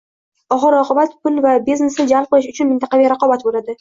Oxir 0.55 0.77
-oqibat, 0.77 1.13
pul 1.27 1.37
va 1.47 1.51
biznesni 1.67 2.07
jalb 2.13 2.33
qilish 2.33 2.51
uchun 2.57 2.73
mintaqaviy 2.75 3.11
raqobat 3.13 3.47
bo'ladi 3.51 3.69